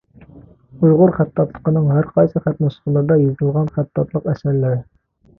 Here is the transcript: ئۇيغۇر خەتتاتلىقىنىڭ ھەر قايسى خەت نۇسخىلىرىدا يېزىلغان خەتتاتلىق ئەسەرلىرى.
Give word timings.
ئۇيغۇر 0.85 1.11
خەتتاتلىقىنىڭ 1.17 1.91
ھەر 1.95 2.07
قايسى 2.15 2.41
خەت 2.45 2.63
نۇسخىلىرىدا 2.65 3.17
يېزىلغان 3.25 3.69
خەتتاتلىق 3.75 4.31
ئەسەرلىرى. 4.33 4.81